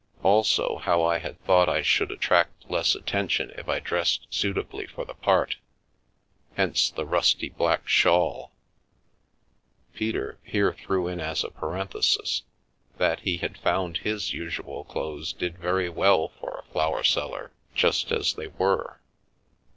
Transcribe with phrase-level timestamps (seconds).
[0.23, 5.05] Also how I had thought I should attract less attention if I dressed suitably for
[5.05, 5.57] the part,
[6.57, 8.51] hence the rusty black shawl.
[9.93, 12.41] Peter here threw in as a parenthesis
[12.97, 18.11] that he had found his usual clothes did very well for a flower seller just
[18.11, 18.99] as they were.